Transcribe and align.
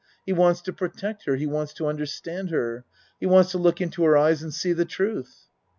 He 0.25 0.33
wants 0.33 0.61
to 0.61 0.73
protect 0.73 1.25
her 1.25 1.35
he 1.35 1.45
wants 1.45 1.73
to 1.75 1.85
understand 1.85 2.49
her. 2.49 2.85
He 3.19 3.27
wants 3.27 3.51
to 3.51 3.59
look 3.59 3.79
into 3.79 4.03
her 4.03 4.17
eyes 4.17 4.41
and 4.41 4.51
see 4.51 4.73
the 4.73 4.83
truth. 4.83 5.45